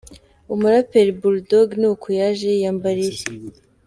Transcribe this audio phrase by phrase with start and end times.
[0.53, 3.21] Umuraperi Bull Dogg ni uku yaje yiyambariye.